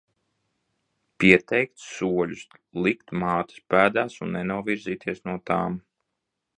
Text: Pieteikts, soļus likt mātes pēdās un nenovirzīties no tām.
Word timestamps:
Pieteikts, 1.23 1.83
soļus 1.99 2.47
likt 2.87 3.15
mātes 3.25 3.63
pēdās 3.75 4.19
un 4.27 4.35
nenovirzīties 4.39 5.27
no 5.31 5.41
tām. 5.53 5.83